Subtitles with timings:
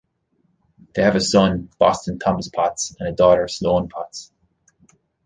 [0.95, 4.31] They have a son, Boston Thomas Potts and a daughter, Sloane Potts.